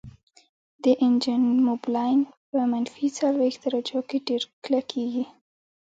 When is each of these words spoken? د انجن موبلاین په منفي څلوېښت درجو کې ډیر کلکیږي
د 0.83 0.85
انجن 1.05 1.43
موبلاین 1.67 2.19
په 2.49 2.59
منفي 2.71 3.07
څلوېښت 3.17 3.59
درجو 3.65 3.99
کې 4.09 4.17
ډیر 4.27 4.41
کلکیږي 4.65 5.25